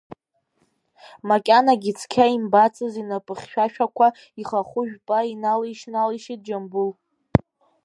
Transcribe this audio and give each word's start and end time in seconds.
Макьанагьы 1.27 1.91
цқьа 1.99 2.25
имбацыз 2.35 2.93
инапыхьшәашәақәа 3.01 4.07
ихахәы 4.41 4.81
жәпа 4.89 5.17
иналишь-налишьит 5.31 6.39
Џьамбул. 6.47 6.91